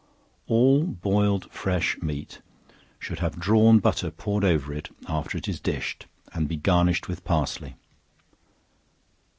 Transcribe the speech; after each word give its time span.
All 0.47 0.83
boiled 0.85 1.51
fresh 1.51 2.01
meat 2.01 2.41
should 2.97 3.19
have 3.19 3.37
drawn 3.39 3.77
butter 3.77 4.09
poured 4.09 4.43
over 4.43 4.73
it, 4.73 4.89
after 5.07 5.37
it 5.37 5.47
is 5.47 5.59
dished, 5.59 6.07
and 6.33 6.47
be 6.47 6.57
garnished 6.57 7.07
with 7.07 7.23
parsley. 7.23 7.75